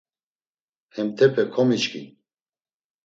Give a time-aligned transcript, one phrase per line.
[0.95, 2.05] Hentepe komiçkin.